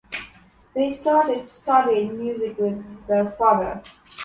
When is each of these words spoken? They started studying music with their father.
They 0.73 0.89
started 0.93 1.45
studying 1.45 2.17
music 2.17 2.57
with 2.57 2.83
their 3.05 3.29
father. 3.37 3.83